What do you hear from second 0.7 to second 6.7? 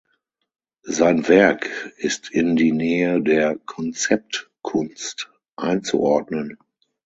Sein Werk ist in die Nähe der Konzeptkunst einzuordnen.